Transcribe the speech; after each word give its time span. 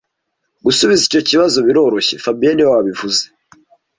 Gusubiza 0.65 1.01
icyo 1.07 1.21
kibazo 1.29 1.57
biroroshye 1.67 2.15
fabien 2.23 2.53
niwe 2.55 2.69
wabivuze 2.73 3.21